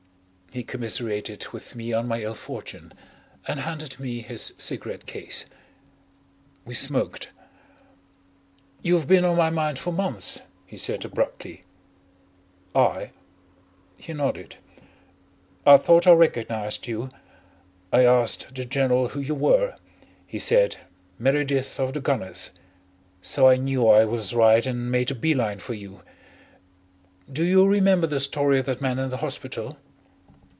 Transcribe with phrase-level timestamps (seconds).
[0.53, 2.93] He commiserated with me on my ill fortune,
[3.47, 5.45] and handed me his cigarette case.
[6.65, 7.29] We smoked.
[8.81, 11.63] "You've been on my mind for months," he said abruptly.
[12.75, 13.11] "I?"
[13.97, 14.57] He nodded.
[15.65, 17.11] "I thought I recognised you.
[17.93, 19.77] I asked the General who you were.
[20.27, 20.75] He said
[21.17, 22.49] 'Meredyth of the Gunners.'
[23.21, 26.01] So I knew I was right and made a bee line for you.
[27.31, 29.77] Do you remember the story of that man in the hospital?"